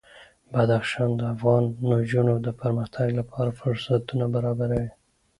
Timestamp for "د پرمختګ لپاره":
2.45-3.49